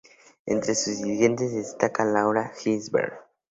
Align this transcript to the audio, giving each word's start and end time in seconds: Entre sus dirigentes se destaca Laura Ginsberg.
Entre 0.47 0.73
sus 0.73 0.97
dirigentes 0.99 1.51
se 1.51 1.57
destaca 1.57 2.03
Laura 2.03 2.51
Ginsberg. 2.57 3.13